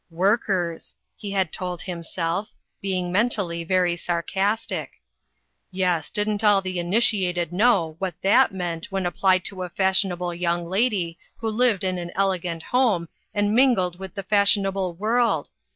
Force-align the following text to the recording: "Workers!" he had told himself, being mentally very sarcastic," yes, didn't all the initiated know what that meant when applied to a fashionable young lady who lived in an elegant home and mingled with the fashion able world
"Workers!" 0.25 0.95
he 1.15 1.29
had 1.29 1.53
told 1.53 1.83
himself, 1.83 2.55
being 2.81 3.11
mentally 3.11 3.63
very 3.63 3.95
sarcastic," 3.95 4.93
yes, 5.71 6.09
didn't 6.09 6.43
all 6.43 6.59
the 6.59 6.79
initiated 6.79 7.53
know 7.53 7.97
what 7.99 8.15
that 8.23 8.51
meant 8.51 8.91
when 8.91 9.05
applied 9.05 9.45
to 9.45 9.61
a 9.61 9.69
fashionable 9.69 10.33
young 10.33 10.65
lady 10.67 11.19
who 11.37 11.49
lived 11.49 11.83
in 11.83 11.99
an 11.99 12.09
elegant 12.15 12.63
home 12.63 13.09
and 13.35 13.53
mingled 13.53 13.99
with 13.99 14.15
the 14.15 14.23
fashion 14.23 14.65
able 14.65 14.95
world 14.95 15.49